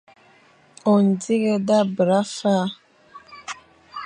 O 0.91 0.95
dighé 1.21 1.55
da 1.67 1.79
bera 1.95 2.21
fa. 2.35 2.55